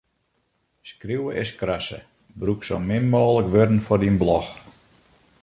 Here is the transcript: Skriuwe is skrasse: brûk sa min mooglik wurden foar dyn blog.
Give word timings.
Skriuwe 0.89 1.31
is 1.41 1.49
skrasse: 1.53 1.99
brûk 2.39 2.59
sa 2.67 2.75
min 2.87 3.03
mooglik 3.11 3.49
wurden 3.53 3.79
foar 3.85 3.99
dyn 4.01 4.17
blog. 4.21 4.45